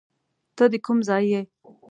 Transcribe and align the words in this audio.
ته 0.55 0.63
د 0.71 0.73
کوم 0.85 0.97
ځای 1.07 1.23
یې؟ 1.31 1.41